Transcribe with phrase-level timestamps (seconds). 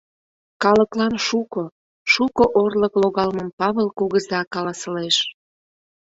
[0.63, 1.63] —Калыклан шуко,
[2.13, 5.17] шуко орлык логалмым Павыл кугыза каласылеш.